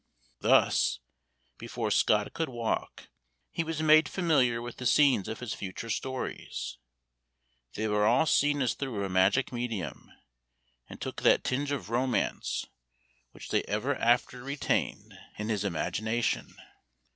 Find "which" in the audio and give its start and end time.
13.29-13.49